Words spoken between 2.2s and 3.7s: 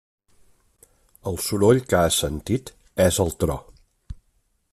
sentit és el tro.